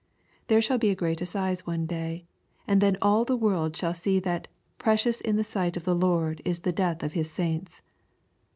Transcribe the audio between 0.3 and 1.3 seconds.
There shall be a great